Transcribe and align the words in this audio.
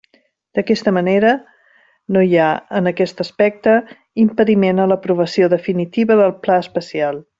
D'aquesta 0.59 0.93
manera, 0.95 1.33
no 2.15 2.23
hi 2.29 2.33
ha, 2.37 2.47
en 2.79 2.91
aquest 2.93 3.21
aspecte, 3.25 3.75
impediment 4.25 4.85
a 4.85 4.89
l'aprovació 4.93 5.51
definitiva 5.57 6.19
del 6.23 6.35
pla 6.49 6.59
especial. 6.65 7.23